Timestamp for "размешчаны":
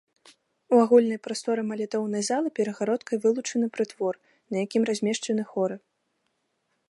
4.91-5.43